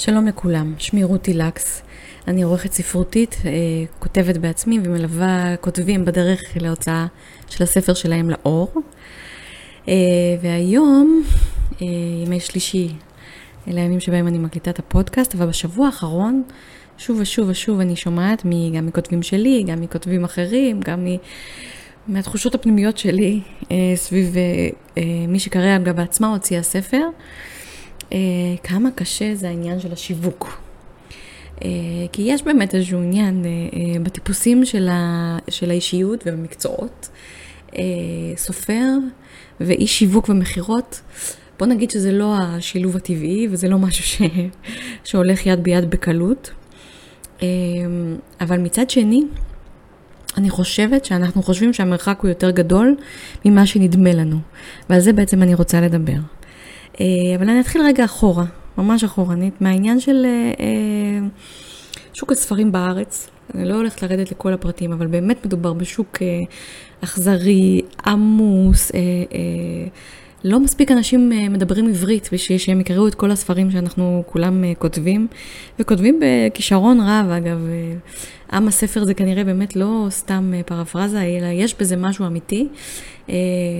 שלום 0.00 0.26
לכולם, 0.26 0.74
שמי 0.78 1.04
רותי 1.04 1.34
לקס, 1.34 1.82
אני 2.28 2.42
עורכת 2.42 2.72
ספרותית, 2.72 3.36
אה, 3.44 3.50
כותבת 3.98 4.36
בעצמי 4.36 4.78
ומלווה 4.84 5.56
כותבים 5.60 6.04
בדרך 6.04 6.42
להוצאה 6.60 7.06
של 7.48 7.64
הספר 7.64 7.94
שלהם 7.94 8.30
לאור. 8.30 8.72
אה, 9.88 9.94
והיום, 10.42 11.22
אה, 11.82 11.86
ימי 12.26 12.40
שלישי, 12.40 12.88
אלה 13.68 13.80
הימים 13.80 14.00
שבהם 14.00 14.26
אני 14.26 14.38
מקליטה 14.38 14.70
את 14.70 14.78
הפודקאסט, 14.78 15.34
אבל 15.34 15.46
בשבוע 15.46 15.86
האחרון, 15.86 16.42
שוב 16.98 17.20
ושוב 17.20 17.48
ושוב 17.48 17.80
אני 17.80 17.96
שומעת 17.96 18.42
גם 18.76 18.86
מכותבים 18.86 19.22
שלי, 19.22 19.64
גם 19.66 19.80
מכותבים 19.80 20.24
אחרים, 20.24 20.80
גם 20.80 21.06
מהתחושות 22.08 22.54
הפנימיות 22.54 22.98
שלי 22.98 23.40
סביב 23.94 24.34
מי 25.28 25.38
שקראה 25.38 25.78
בעצמה 25.78 26.28
הוציאה 26.28 26.62
ספר. 26.62 27.02
אה, 28.12 28.18
כמה 28.62 28.90
קשה 28.94 29.34
זה 29.34 29.48
העניין 29.48 29.80
של 29.80 29.92
השיווק. 29.92 30.60
אה, 31.64 31.68
כי 32.12 32.22
יש 32.22 32.42
באמת 32.42 32.74
איזשהו 32.74 32.98
עניין 32.98 33.44
אה, 33.44 34.00
בטיפוסים 34.02 34.64
של, 34.64 34.88
ה, 34.88 35.38
של 35.48 35.70
האישיות 35.70 36.24
ובמקצועות. 36.26 37.08
סופר 38.36 38.88
ואיש 39.60 39.98
שיווק 39.98 40.28
ומכירות, 40.28 41.00
בוא 41.58 41.66
נגיד 41.66 41.90
שזה 41.90 42.12
לא 42.12 42.36
השילוב 42.38 42.96
הטבעי 42.96 43.48
וזה 43.50 43.68
לא 43.68 43.78
משהו 43.78 44.04
ש, 44.04 44.22
שהולך 45.04 45.46
יד 45.46 45.62
ביד 45.62 45.90
בקלות. 45.90 46.50
אבל 48.40 48.58
מצד 48.58 48.90
שני, 48.90 49.22
אני 50.36 50.50
חושבת 50.50 51.04
שאנחנו 51.04 51.42
חושבים 51.42 51.72
שהמרחק 51.72 52.18
הוא 52.22 52.28
יותר 52.28 52.50
גדול 52.50 52.96
ממה 53.44 53.66
שנדמה 53.66 54.12
לנו, 54.12 54.38
ועל 54.90 55.00
זה 55.00 55.12
בעצם 55.12 55.42
אני 55.42 55.54
רוצה 55.54 55.80
לדבר. 55.80 56.18
אה, 57.00 57.36
אבל 57.36 57.50
אני 57.50 57.60
אתחיל 57.60 57.82
רגע 57.82 58.04
אחורה, 58.04 58.44
ממש 58.78 59.04
אחורנית, 59.04 59.60
מהעניין 59.60 60.00
של 60.00 60.24
אה, 60.24 60.52
אה, 60.60 61.26
שוק 62.12 62.32
הספרים 62.32 62.72
בארץ. 62.72 63.28
אני 63.54 63.68
לא 63.68 63.74
הולכת 63.74 64.02
לרדת 64.02 64.30
לכל 64.30 64.52
הפרטים, 64.52 64.92
אבל 64.92 65.06
באמת 65.06 65.46
מדובר 65.46 65.72
בשוק 65.72 66.18
אכזרי, 67.04 67.80
עמוס, 68.06 68.92
לא 70.44 70.60
מספיק 70.60 70.90
אנשים 70.90 71.32
מדברים 71.50 71.88
עברית 71.88 72.28
בשביל 72.32 72.58
שהם 72.58 72.80
יקראו 72.80 73.08
את 73.08 73.14
כל 73.14 73.30
הספרים 73.30 73.70
שאנחנו 73.70 74.22
כולם 74.26 74.64
כותבים, 74.78 75.26
וכותבים 75.78 76.20
בכישרון 76.20 77.00
רב, 77.00 77.30
אגב. 77.30 77.58
עם 78.52 78.68
הספר 78.68 79.04
זה 79.04 79.14
כנראה 79.14 79.44
באמת 79.44 79.76
לא 79.76 80.06
סתם 80.10 80.52
פרפרזה, 80.66 81.22
אלא 81.22 81.46
יש 81.46 81.74
בזה 81.80 81.96
משהו 81.96 82.26
אמיתי. 82.26 82.68
אה, 83.30 83.34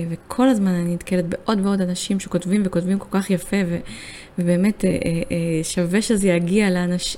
וכל 0.09 0.49
הזמן 0.49 0.71
אני 0.71 0.93
נתקלת 0.93 1.25
בעוד 1.25 1.65
ועוד 1.65 1.81
אנשים 1.81 2.19
שכותבים 2.19 2.61
וכותבים 2.65 2.99
כל 2.99 3.07
כך 3.11 3.29
יפה, 3.29 3.57
ובאמת 4.39 4.85
אה, 4.85 4.89
אה, 4.89 5.63
שווה 5.63 6.01
שזה 6.01 6.27
יגיע 6.27 6.69
לאנש... 6.69 7.17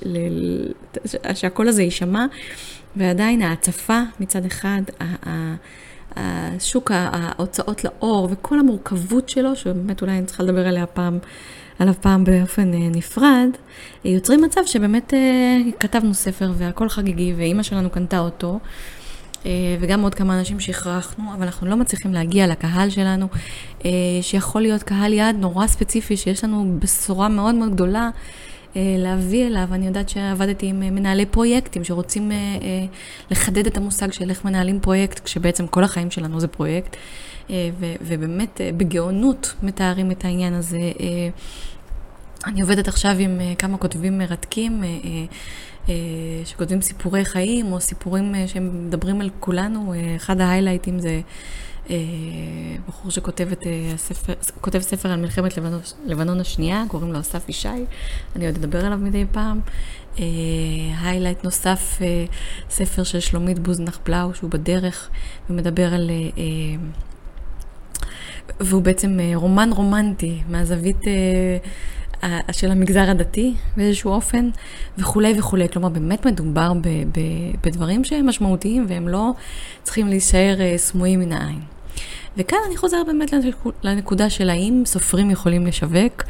שהקול 1.34 1.68
הזה 1.68 1.84
יישמע, 1.84 2.26
ועדיין 2.96 3.42
ההצפה 3.42 4.02
מצד 4.20 4.46
אחד, 4.46 4.82
השוק 6.16 6.92
ההוצאות 6.94 7.84
לאור 7.84 8.28
וכל 8.32 8.60
המורכבות 8.60 9.30
שלו, 9.30 9.56
שבאמת 9.56 10.02
אולי 10.02 10.18
אני 10.18 10.26
צריכה 10.26 10.44
לדבר 10.44 10.68
עליה 10.68 10.86
פעם, 10.86 11.20
עליו 11.80 11.94
פעם 12.02 12.24
באופן 12.24 12.72
נפרד, 12.74 13.50
יוצרים 14.06 14.42
מצב 14.42 14.62
שבאמת 14.66 15.14
כתבנו 15.80 16.14
ספר 16.14 16.52
והכל 16.58 16.90
חגיגי, 16.90 17.34
ואימא 17.38 17.64
שלנו 17.64 17.90
קנתה 17.90 18.20
אותו. 18.20 18.60
אה, 19.46 19.52
וגם 19.80 20.02
עוד 20.02 20.16
כמה 20.16 20.40
אנשים 20.40 20.60
שהכרחנו, 20.60 21.24
אבל 21.34 21.44
אנחנו 21.44 21.68
לא 21.68 21.76
מצליחים 21.76 22.14
להגיע 22.14 22.48
לקהל 22.48 22.90
שלנו, 22.90 23.28
אה, 23.86 23.90
שיכול 24.22 24.62
להיות 24.62 24.84
קהל 24.84 25.14
יעד 25.14 25.36
נורא 25.36 25.68
ספציפי, 25.68 26.18
שיש 26.18 26.44
לנו 26.44 26.76
בשורה 26.80 27.28
מאוד 27.28 27.56
מאוד 27.56 27.74
גדולה 27.74 28.02
אה, 28.04 28.10
להביא 28.76 29.48
אליו. 29.48 29.68
אני 29.72 29.88
יודעת 29.88 30.10
שעבדתי 30.10 30.66
עם 30.66 30.80
מנהלי 30.80 31.26
פרויקטים 31.26 31.84
שרוצים 31.84 32.32
לחדד 33.32 33.68
את 33.68 33.78
המושג 33.78 34.12
של 34.12 34.30
איך 34.30 34.46
מנהלים 34.46 34.80
פרויקט, 34.80 35.20
כשבעצם 35.20 35.68
כל 35.68 35.84
החיים 35.84 36.12
שלנו 36.12 36.40
זה 36.40 36.48
פרויקט, 36.48 36.98
ובאמת 38.02 38.62
בגאונות 38.78 39.54
מתארים 39.64 40.12
את 40.12 40.26
העניין 40.26 40.54
הזה. 40.54 40.92
אני 42.46 42.62
עובדת 42.62 42.88
עכשיו 42.88 43.16
עם 43.20 43.40
כמה 43.58 43.78
כותבים 43.78 44.18
מרתקים. 44.18 44.84
אה, 45.90 45.96
שכותבים 46.46 46.82
סיפורי 46.82 47.26
חיים, 47.26 47.72
או 47.72 47.80
סיפורים 47.80 48.36
אה, 48.36 48.48
שהם 48.48 48.88
מדברים 48.88 49.22
על 49.22 49.30
כולנו. 49.40 49.94
אה, 49.94 50.16
אחד 50.16 50.42
ההיילייטים 50.42 51.00
זה 51.00 51.22
בחור 52.88 53.12
שכותב 53.12 53.48
את 53.52 53.64
הספר, 53.94 54.34
כותב 54.62 54.80
ספר 54.80 55.10
על 55.10 55.20
מלחמת 55.20 55.58
לבנון, 55.58 55.82
לבנון 56.06 56.40
השנייה, 56.40 56.84
קוראים 56.88 57.14
לו 57.14 57.20
אסף 57.20 57.50
ישי, 57.50 57.68
אני 58.36 58.46
עוד 58.46 58.56
אדבר 58.56 58.86
עליו 58.86 58.98
מדי 58.98 59.26
פעם. 59.32 59.60
היילייט 61.02 61.44
נוסף, 61.44 62.00
ספר 62.70 63.04
של 63.04 63.20
שלומית 63.20 63.60
בוזנח 63.60 64.00
בלאו, 64.06 64.34
שהוא 64.34 64.50
בדרך, 64.50 65.10
ומדבר 65.50 65.94
על... 65.94 66.12
והוא 68.60 68.82
בעצם 68.82 69.20
רומן 69.36 69.70
רומנטי 69.74 70.42
מהזווית 70.50 71.02
של 72.52 72.72
המגזר 72.72 73.10
הדתי 73.10 73.54
באיזשהו 73.78 74.12
אופן, 74.12 74.50
וכולי 74.98 75.40
וכולי. 75.40 75.70
כלומר, 75.70 75.90
באמת 75.90 76.26
מדובר 76.26 76.74
ב, 76.74 76.88
ב, 76.88 77.20
בדברים 77.64 78.04
שהם 78.04 78.28
משמעותיים 78.28 78.86
והם 78.90 79.08
לא 79.08 79.32
צריכים 79.84 80.08
להישאר 80.08 80.78
סמויים 80.78 81.20
מן 81.20 81.32
העין. 81.32 81.60
וכאן 82.38 82.58
אני 82.68 82.78
חוזרת 82.78 83.06
באמת 83.06 83.34
לנקודה 83.84 84.30
של 84.30 84.50
האם 84.50 84.84
סופרים 84.86 85.30
יכולים 85.30 85.68
לשווק, 85.68 86.24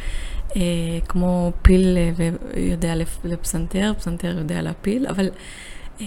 uh, 0.50 0.54
כמו 1.08 1.52
פיל 1.62 1.98
uh, 2.18 2.60
יודע 2.60 2.94
לפסנתר, 3.24 3.94
פסנתר 3.98 4.38
יודע 4.38 4.62
להפיל, 4.62 5.08
אבל... 5.08 5.30
Uh, 6.00 6.02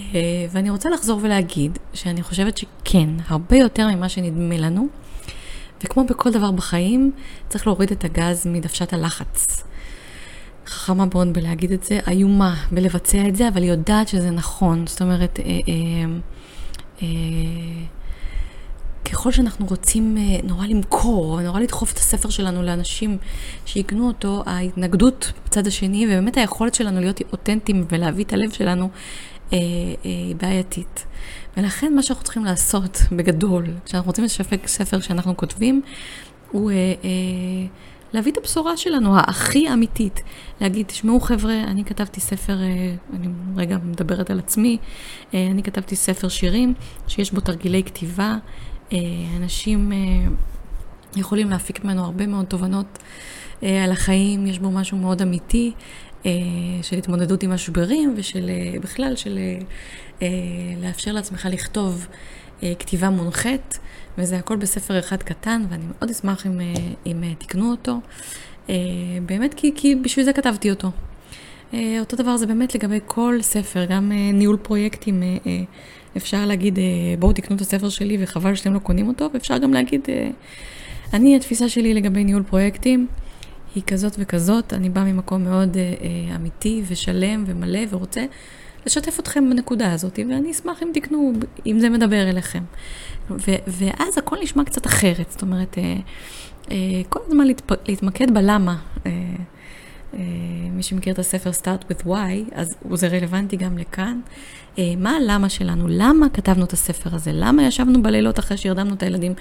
ואני 0.51 0.69
רוצה 0.69 0.89
לחזור 0.89 1.19
ולהגיד 1.23 1.79
שאני 1.93 2.23
חושבת 2.23 2.57
שכן, 2.57 3.09
הרבה 3.27 3.57
יותר 3.57 3.87
ממה 3.87 4.09
שנדמה 4.09 4.57
לנו. 4.57 4.87
וכמו 5.83 6.05
בכל 6.05 6.31
דבר 6.31 6.51
בחיים, 6.51 7.11
צריך 7.49 7.67
להוריד 7.67 7.91
את 7.91 8.05
הגז 8.05 8.47
מדוושת 8.47 8.93
הלחץ. 8.93 9.63
חכמה 10.67 11.05
מאוד 11.13 11.33
בלהגיד 11.33 11.71
את 11.71 11.83
זה, 11.83 11.99
איומה 12.07 12.55
בלבצע 12.71 13.27
את 13.27 13.35
זה, 13.35 13.47
אבל 13.47 13.61
היא 13.61 13.71
יודעת 13.71 14.07
שזה 14.07 14.31
נכון. 14.31 14.87
זאת 14.87 15.01
אומרת, 15.01 15.39
אה, 15.39 15.45
אה, 15.45 15.59
אה, 17.01 17.07
ככל 19.05 19.31
שאנחנו 19.31 19.65
רוצים 19.65 20.17
אה, 20.17 20.23
נורא 20.43 20.65
למכור, 20.65 21.41
נורא 21.41 21.59
לדחוף 21.59 21.93
את 21.93 21.97
הספר 21.97 22.29
שלנו 22.29 22.63
לאנשים 22.63 23.17
שיקנו 23.65 24.07
אותו, 24.07 24.43
ההתנגדות 24.45 25.31
בצד 25.45 25.67
השני, 25.67 26.05
ובאמת 26.05 26.37
היכולת 26.37 26.75
שלנו 26.75 26.99
להיות 26.99 27.21
אותנטיים 27.31 27.85
ולהביא 27.89 28.23
את 28.23 28.33
הלב 28.33 28.51
שלנו, 28.51 28.89
אה, 29.53 29.57
אה, 29.57 29.61
היא 30.03 30.35
בעייתית. 30.35 31.05
ולכן 31.57 31.95
מה 31.95 32.03
שאנחנו 32.03 32.23
צריכים 32.23 32.45
לעשות 32.45 33.01
בגדול, 33.11 33.65
כשאנחנו 33.85 34.09
רוצים 34.09 34.23
לשווק 34.23 34.67
ספר 34.67 34.99
שאנחנו 34.99 35.37
כותבים, 35.37 35.81
הוא... 36.51 36.71
אה, 36.71 36.75
אה, 37.03 37.67
להביא 38.13 38.31
את 38.31 38.37
הבשורה 38.37 38.77
שלנו, 38.77 39.19
הכי 39.19 39.73
אמיתית. 39.73 40.23
להגיד, 40.61 40.85
תשמעו 40.85 41.19
חבר'ה, 41.19 41.63
אני 41.63 41.85
כתבתי 41.85 42.19
ספר, 42.21 42.53
אה, 42.61 42.95
אני 43.13 43.27
רגע 43.55 43.77
מדברת 43.83 44.29
על 44.29 44.39
עצמי, 44.39 44.77
אה, 45.33 45.47
אני 45.51 45.63
כתבתי 45.63 45.95
ספר 45.95 46.27
שירים 46.27 46.73
שיש 47.07 47.31
בו 47.31 47.41
תרגילי 47.41 47.83
כתיבה, 47.83 48.31
אה, 48.31 48.37
אנשים 49.37 49.91
יכולים 51.15 51.49
להפיק 51.49 51.83
ממנו 51.83 52.05
הרבה 52.05 52.27
מאוד 52.27 52.45
תובנות 52.45 52.99
על 53.61 53.91
החיים, 53.91 54.47
יש 54.47 54.59
בו 54.59 54.71
משהו 54.71 54.97
מאוד 54.97 55.21
אמיתי. 55.21 55.71
של 56.81 56.97
התמודדות 56.97 57.43
עם 57.43 57.51
משברים 57.53 58.13
ושל 58.17 58.49
בכלל 58.81 59.15
של 59.15 59.39
לאפשר 60.81 61.11
לעצמך 61.11 61.47
לכתוב 61.51 62.07
כתיבה 62.79 63.09
מונחית. 63.09 63.79
וזה 64.17 64.37
הכל 64.37 64.55
בספר 64.55 64.99
אחד 64.99 65.23
קטן, 65.23 65.65
ואני 65.69 65.83
מאוד 65.97 66.09
אשמח 66.09 66.45
אם, 66.45 66.61
אה, 66.61 66.73
אם 67.05 67.23
אה, 67.23 67.33
תקנו 67.37 67.71
אותו. 67.71 67.99
אה, 68.69 68.75
באמת 69.25 69.53
כי, 69.53 69.71
כי 69.75 69.95
בשביל 69.95 70.25
זה 70.25 70.33
כתבתי 70.33 70.69
אותו. 70.69 70.91
אותו 71.99 72.15
דבר 72.15 72.37
זה 72.37 72.47
באמת 72.47 72.75
לגבי 72.75 72.99
כל 73.05 73.37
ספר, 73.41 73.85
גם 73.85 74.11
ניהול 74.33 74.57
פרויקטים, 74.57 75.23
אפשר 76.17 76.45
להגיד, 76.45 76.79
בואו 77.19 77.33
תקנו 77.33 77.55
את 77.55 77.61
הספר 77.61 77.89
שלי 77.89 78.17
וחבל 78.19 78.55
שאתם 78.55 78.73
לא 78.73 78.79
קונים 78.79 79.07
אותו, 79.07 79.29
ואפשר 79.33 79.57
גם 79.57 79.73
להגיד, 79.73 80.01
אני, 81.13 81.35
התפיסה 81.35 81.69
שלי 81.69 81.93
לגבי 81.93 82.23
ניהול 82.23 82.43
פרויקטים 82.43 83.07
היא 83.75 83.83
כזאת 83.87 84.15
וכזאת, 84.19 84.73
אני 84.73 84.89
באה 84.89 85.03
ממקום 85.03 85.43
מאוד 85.43 85.77
אמיתי 86.35 86.81
ושלם 86.87 87.43
ומלא 87.47 87.79
ורוצה 87.89 88.25
לשתף 88.85 89.19
אתכם 89.19 89.49
בנקודה 89.49 89.93
הזאת, 89.93 90.19
ואני 90.29 90.51
אשמח 90.51 90.83
אם 90.83 90.89
תקנו, 90.93 91.33
אם 91.65 91.79
זה 91.79 91.89
מדבר 91.89 92.29
אליכם. 92.29 92.63
ו- 93.29 93.61
ואז 93.67 94.17
הכל 94.17 94.35
נשמע 94.43 94.63
קצת 94.63 94.85
אחרת, 94.87 95.31
זאת 95.31 95.41
אומרת, 95.41 95.77
אה, 95.77 95.95
אה, 96.71 96.75
כל 97.09 97.19
הזמן 97.27 97.47
להתפ- 97.47 97.87
להתמקד 97.87 98.33
בלמה. 98.33 98.77
אה, 100.13 100.19
אה, 100.19 100.23
מי 100.71 100.83
שמכיר 100.83 101.13
את 101.13 101.19
הספר 101.19 101.49
Start 101.49 101.91
with 101.91 102.05
Why, 102.05 102.55
אז 102.55 102.75
זה 102.93 103.07
רלוונטי 103.07 103.57
גם 103.57 103.77
לכאן. 103.77 104.19
אה, 104.79 104.93
מה 104.97 105.15
הלמה 105.15 105.49
שלנו? 105.49 105.87
למה 105.87 106.29
כתבנו 106.29 106.65
את 106.65 106.73
הספר 106.73 107.15
הזה? 107.15 107.31
למה 107.33 107.63
ישבנו 107.63 108.03
בלילות 108.03 108.39
אחרי 108.39 108.57
שהרדמנו 108.57 108.93
את 108.93 109.03
הילדים 109.03 109.33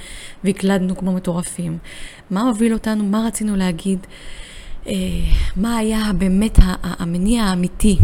והקלדנו 0.45 0.97
כמו 0.97 1.13
מטורפים? 1.13 1.79
מה 2.31 2.43
הוביל 2.49 2.73
אותנו? 2.73 3.05
מה 3.05 3.27
רצינו 3.27 3.57
להגיד? 3.57 4.07
מה 5.57 5.77
היה 5.77 6.11
באמת 6.19 6.59
המניע 6.83 7.43
האמיתי. 7.43 7.99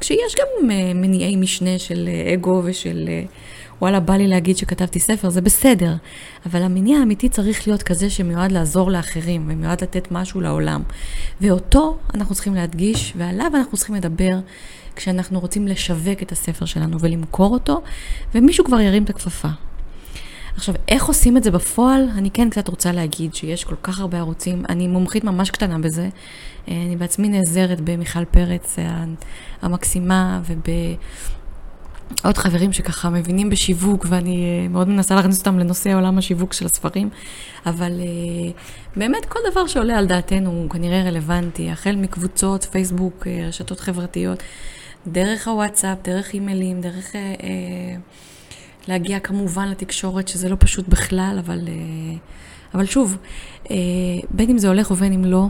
כשיש 0.00 0.36
גם 0.38 0.68
מניעי 0.94 1.36
משנה 1.36 1.78
של 1.78 2.08
אגו 2.34 2.62
ושל 2.64 3.08
וואלה, 3.80 4.00
בא 4.00 4.14
לי 4.14 4.26
להגיד 4.26 4.56
שכתבתי 4.56 5.00
ספר, 5.00 5.30
זה 5.30 5.40
בסדר. 5.40 5.94
אבל 6.46 6.62
המניע 6.62 6.98
האמיתי 6.98 7.28
צריך 7.28 7.66
להיות 7.66 7.82
כזה 7.82 8.10
שמיועד 8.10 8.52
לעזור 8.52 8.90
לאחרים 8.90 9.46
ומיועד 9.48 9.82
לתת 9.82 10.08
משהו 10.10 10.40
לעולם. 10.40 10.82
ואותו 11.40 11.98
אנחנו 12.14 12.34
צריכים 12.34 12.54
להדגיש, 12.54 13.12
ועליו 13.16 13.50
אנחנו 13.54 13.76
צריכים 13.76 13.94
לדבר 13.94 14.38
כשאנחנו 14.96 15.40
רוצים 15.40 15.68
לשווק 15.68 16.22
את 16.22 16.32
הספר 16.32 16.64
שלנו 16.64 17.00
ולמכור 17.00 17.52
אותו, 17.52 17.82
ומישהו 18.34 18.64
כבר 18.64 18.80
ירים 18.80 19.04
את 19.04 19.10
הכפפה. 19.10 19.48
עכשיו, 20.56 20.74
איך 20.88 21.04
עושים 21.04 21.36
את 21.36 21.44
זה 21.44 21.50
בפועל? 21.50 22.08
אני 22.16 22.30
כן 22.30 22.50
קצת 22.50 22.68
רוצה 22.68 22.92
להגיד 22.92 23.34
שיש 23.34 23.64
כל 23.64 23.74
כך 23.82 24.00
הרבה 24.00 24.18
ערוצים, 24.18 24.62
אני 24.68 24.88
מומחית 24.88 25.24
ממש 25.24 25.50
קטנה 25.50 25.78
בזה. 25.78 26.08
אני 26.68 26.96
בעצמי 26.98 27.28
נעזרת 27.28 27.80
במיכל 27.80 28.24
פרץ 28.24 28.76
המקסימה 29.62 30.40
וב... 30.46 30.70
עוד 32.24 32.38
חברים 32.38 32.72
שככה 32.72 33.10
מבינים 33.10 33.50
בשיווק, 33.50 34.06
ואני 34.08 34.44
אה, 34.44 34.68
מאוד 34.68 34.88
מנסה 34.88 35.14
להכניס 35.14 35.38
אותם 35.38 35.58
לנושא 35.58 35.94
עולם 35.94 36.18
השיווק 36.18 36.52
של 36.52 36.66
הספרים, 36.66 37.08
אבל 37.66 37.92
אה, 38.00 38.52
באמת 38.96 39.24
כל 39.24 39.38
דבר 39.50 39.66
שעולה 39.66 39.98
על 39.98 40.06
דעתנו 40.06 40.50
הוא 40.50 40.70
כנראה 40.70 41.02
רלוונטי, 41.02 41.70
החל 41.70 41.96
מקבוצות, 41.96 42.64
פייסבוק, 42.64 43.26
אה, 43.26 43.44
רשתות 43.48 43.80
חברתיות, 43.80 44.42
דרך 45.06 45.48
הוואטסאפ, 45.48 45.98
דרך 46.04 46.34
אימיילים, 46.34 46.80
דרך 46.80 47.16
אה, 47.16 47.20
להגיע 48.88 49.20
כמובן 49.20 49.68
לתקשורת, 49.68 50.28
שזה 50.28 50.48
לא 50.48 50.56
פשוט 50.58 50.88
בכלל, 50.88 51.40
אבל, 51.46 51.60
אה, 51.68 52.16
אבל 52.74 52.86
שוב, 52.86 53.16
אה, 53.70 53.76
בין 54.30 54.50
אם 54.50 54.58
זה 54.58 54.68
הולך 54.68 54.90
ובין 54.90 55.12
אם 55.12 55.24
לא, 55.24 55.46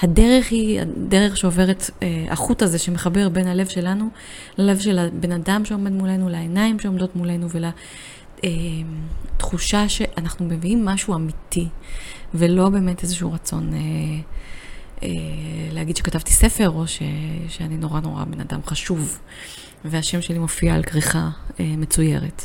הדרך 0.00 0.50
היא 0.50 0.80
הדרך 0.80 1.36
שעוברת, 1.36 1.90
אה, 2.02 2.24
החוט 2.28 2.62
הזה 2.62 2.78
שמחבר 2.78 3.28
בין 3.28 3.46
הלב 3.46 3.66
שלנו 3.66 4.08
ללב 4.58 4.78
של 4.78 4.98
הבן 4.98 5.32
אדם 5.32 5.64
שעומד 5.64 5.92
מולנו, 5.92 6.28
לעיניים 6.28 6.78
שעומדות 6.78 7.16
מולנו 7.16 7.46
ולתחושה 8.42 9.82
אה, 9.82 9.88
שאנחנו 9.88 10.46
מביאים 10.46 10.84
משהו 10.84 11.14
אמיתי, 11.14 11.68
ולא 12.34 12.68
באמת 12.68 13.02
איזשהו 13.02 13.32
רצון 13.32 13.74
אה, 13.74 13.78
אה, 15.02 15.08
להגיד 15.72 15.96
שכתבתי 15.96 16.32
ספר, 16.32 16.70
או 16.70 16.86
ש, 16.86 17.02
שאני 17.48 17.76
נורא 17.76 18.00
נורא 18.00 18.24
בן 18.24 18.40
אדם 18.40 18.60
חשוב, 18.66 19.18
והשם 19.84 20.20
שלי 20.20 20.38
מופיע 20.38 20.74
על 20.74 20.82
כריכה 20.82 21.30
אה, 21.60 21.74
מצוירת. 21.76 22.42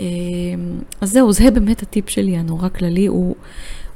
אה, 0.00 0.04
אז 1.00 1.10
זהו, 1.10 1.32
זה 1.32 1.50
באמת 1.50 1.82
הטיפ 1.82 2.10
שלי 2.10 2.36
הנורא 2.36 2.68
כללי, 2.68 3.06
הוא... 3.06 3.36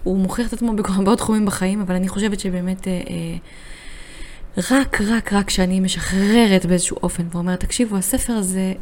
הוא 0.06 0.18
מוכיח 0.18 0.48
את 0.48 0.52
עצמו 0.52 0.72
בעוד 1.04 1.18
תחומים 1.18 1.46
בחיים, 1.46 1.80
אבל 1.80 1.94
אני 1.94 2.08
חושבת 2.08 2.40
שבאמת 2.40 2.88
אה, 2.88 2.92
אה, 2.92 3.36
רק, 4.70 5.00
רק, 5.00 5.32
רק 5.32 5.46
כשאני 5.46 5.80
משחררת 5.80 6.66
באיזשהו 6.66 6.96
אופן 7.02 7.26
ואומרת, 7.30 7.60
תקשיבו, 7.60 7.96
הספר 7.96 8.32
הזה 8.32 8.72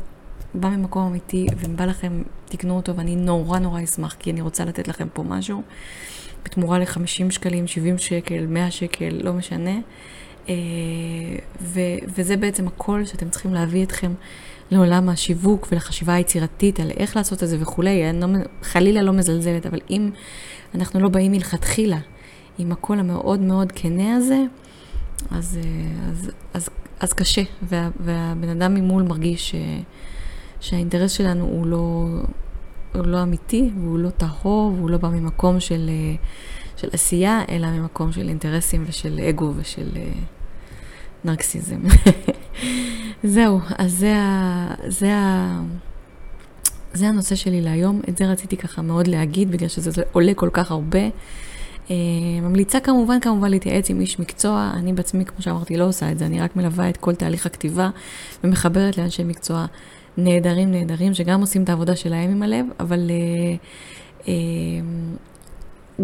בא 0.55 0.69
ממקום 0.69 1.07
אמיתי, 1.07 1.47
ואם 1.57 1.77
בא 1.77 1.85
לכם, 1.85 2.23
תקנו 2.49 2.77
אותו, 2.77 2.97
ואני 2.97 3.17
נורא 3.17 3.59
נורא 3.59 3.85
אשמח, 3.85 4.17
כי 4.19 4.31
אני 4.31 4.41
רוצה 4.41 4.65
לתת 4.65 4.89
לכם 4.89 5.09
פה 5.13 5.23
משהו, 5.23 5.63
בתמורה 6.45 6.79
ל-50 6.79 7.31
שקלים, 7.31 7.67
70 7.67 7.99
שקל, 7.99 8.47
100 8.47 8.71
שקל, 8.71 9.21
לא 9.23 9.33
משנה. 9.33 9.79
אה, 10.49 10.55
ו- 11.61 11.99
וזה 12.17 12.37
בעצם 12.37 12.67
הכל 12.67 13.05
שאתם 13.05 13.29
צריכים 13.29 13.55
להביא 13.55 13.85
אתכם 13.85 14.13
לעולם 14.71 15.09
השיווק 15.09 15.69
ולחשיבה 15.73 16.15
היצירתית 16.15 16.81
על 16.81 16.91
איך 16.91 17.17
לעשות 17.17 17.43
את 17.43 17.49
זה 17.49 17.57
וכולי. 17.61 18.11
אני 18.11 18.21
לא, 18.21 18.27
חלילה 18.63 19.03
לא 19.03 19.13
מזלזלת, 19.13 19.67
אבל 19.67 19.81
אם 19.91 20.11
אנחנו 20.75 21.01
לא 21.01 21.09
באים 21.09 21.33
מלכתחילה 21.33 21.99
עם 22.59 22.73
הקול 22.73 22.99
המאוד 22.99 23.41
מאוד 23.41 23.73
כנה 23.73 24.17
הזה, 24.17 24.43
אז, 25.31 25.59
אה, 25.65 26.11
אז, 26.11 26.31
אז, 26.55 26.69
אז 27.01 27.13
קשה, 27.13 27.43
וה, 27.63 27.91
והבן 28.01 28.49
אדם 28.49 28.75
ממול 28.75 29.03
מרגיש 29.03 29.51
ש, 29.51 29.55
שהאינטרס 30.61 31.13
שלנו 31.13 31.45
הוא 31.45 31.67
לא, 31.67 32.07
הוא 32.95 33.07
לא 33.07 33.23
אמיתי, 33.23 33.71
והוא 33.81 33.99
לא 33.99 34.11
טהור, 34.11 34.73
והוא 34.77 34.91
לא 34.91 34.99
בא 34.99 35.09
ממקום 35.09 35.61
של, 35.61 35.91
אה, 35.91 36.15
של 36.77 36.89
עשייה, 36.93 37.43
אלא 37.49 37.71
ממקום 37.71 38.13
של 38.13 38.29
אינטרסים 38.29 38.85
ושל 38.87 39.21
אגו 39.29 39.53
ושל 39.57 39.89
אה, 39.97 40.13
נרקסיזם. 41.25 41.81
זהו, 43.27 43.61
אז 43.79 43.93
זה, 43.93 44.17
ה, 44.17 44.75
זה, 44.87 45.15
ה, 45.15 45.61
זה 46.93 47.09
הנושא 47.09 47.35
שלי 47.35 47.61
להיום, 47.61 48.01
את 48.09 48.17
זה 48.17 48.27
רציתי 48.27 48.57
ככה 48.57 48.83
מאוד 48.83 49.07
להגיד, 49.07 49.51
בגלל 49.51 49.69
שזה 49.69 50.03
עולה 50.13 50.35
כל 50.35 50.49
כך 50.53 50.71
הרבה. 50.71 51.09
Uh, 51.87 51.91
ממליצה 52.43 52.81
כמובן, 52.81 53.21
כמובן 53.21 53.51
להתייעץ 53.51 53.91
עם 53.91 54.01
איש 54.01 54.19
מקצוע, 54.19 54.73
אני 54.75 54.93
בעצמי, 54.93 55.25
כמו 55.25 55.43
שאמרתי, 55.43 55.77
לא 55.77 55.85
עושה 55.85 56.13
את 56.13 56.19
זה, 56.19 56.27
אני 56.27 56.41
רק 56.41 56.57
מלווה 56.57 56.89
את 56.89 56.97
כל 56.97 57.15
תהליך 57.15 57.47
הכתיבה 57.47 57.91
ומחברת 58.45 58.99
לאנשי 58.99 59.25
מקצוע 59.25 59.67
נהדרים 60.17 60.71
נהדרים, 60.71 61.15
שגם 61.15 61.41
עושים 61.41 61.63
את 61.63 61.69
העבודה 61.69 61.97
שלהם 61.97 62.31
עם 62.31 62.43
הלב, 62.43 62.67
אבל 62.81 63.11
uh, 63.11 64.23
uh, 64.23 64.29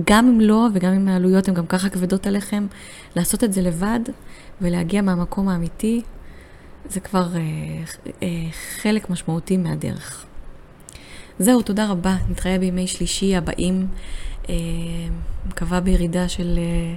גם 0.07 0.29
אם 0.29 0.41
לא, 0.41 0.67
וגם 0.75 0.93
אם 0.93 1.09
העלויות 1.09 1.49
הן 1.49 1.55
גם 1.55 1.67
ככה 1.67 1.89
כבדות 1.89 2.27
עליכם, 2.27 2.67
לעשות 3.17 3.45
את 3.45 3.53
זה 3.53 3.63
לבד 3.63 4.01
ולהגיע 4.61 5.03
מהמקום 5.03 5.49
האמיתי, 5.49 6.03
זה 6.89 7.01
כבר 7.01 7.27
uh, 7.33 8.07
uh, 8.07 8.23
חלק 8.83 9.11
משמעותי 9.11 9.57
מהדרך. 9.57 10.27
זהו, 11.39 11.63
תודה 11.63 11.91
רבה. 11.91 12.17
נתראה 12.29 12.59
בימי 12.59 12.87
שלישי 12.87 13.37
הבאים. 13.37 13.87
אה, 14.49 14.55
מקווה 15.49 15.81
בירידה 15.81 16.29
של, 16.29 16.59
אה, 16.59 16.95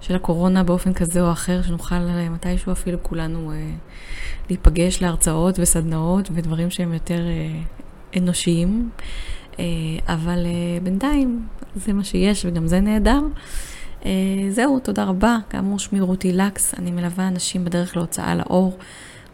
של 0.00 0.14
הקורונה 0.14 0.62
באופן 0.62 0.92
כזה 0.92 1.20
או 1.20 1.32
אחר, 1.32 1.62
שנוכל 1.62 1.94
אה, 1.94 2.28
מתישהו 2.28 2.72
אפילו 2.72 2.98
כולנו 3.02 3.52
להיפגש 4.50 5.02
להרצאות 5.02 5.58
וסדנאות 5.58 6.28
ודברים 6.34 6.70
שהם 6.70 6.92
יותר 6.92 7.20
אנושיים. 8.16 8.90
אבל 10.08 10.46
בינתיים 10.82 11.46
זה 11.76 11.92
מה 11.92 12.04
שיש 12.04 12.44
וגם 12.44 12.66
זה 12.66 12.80
נהדר. 12.80 13.20
זהו, 14.50 14.80
תודה 14.80 15.04
רבה. 15.04 15.36
כאמור, 15.50 15.78
שמי 15.78 16.00
רותי 16.00 16.32
לקס, 16.32 16.74
אני 16.74 16.90
מלווה 16.90 17.28
אנשים 17.28 17.64
בדרך 17.64 17.96
להוצאה 17.96 18.34
לאור, 18.34 18.78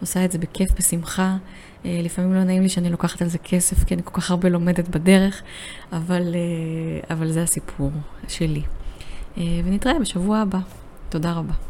עושה 0.01 0.25
את 0.25 0.33
זה 0.33 0.39
בכיף, 0.39 0.71
בשמחה. 0.79 1.37
אה, 1.85 2.01
לפעמים 2.03 2.35
לא 2.35 2.45
נעים 2.45 2.63
לי 2.63 2.69
שאני 2.69 2.91
לוקחת 2.91 3.23
על 3.23 3.29
זה 3.29 3.39
כסף, 3.39 3.85
כי 3.85 3.95
אני 3.95 4.03
כל 4.05 4.21
כך 4.21 4.31
הרבה 4.31 4.49
לומדת 4.49 4.89
בדרך, 4.89 5.43
אבל, 5.93 6.35
אה, 6.35 7.15
אבל 7.15 7.33
זה 7.33 7.43
הסיפור 7.43 7.91
שלי. 8.29 8.63
אה, 9.39 9.43
ונתראה 9.65 9.99
בשבוע 9.99 10.39
הבא. 10.39 10.59
תודה 11.09 11.33
רבה. 11.33 11.70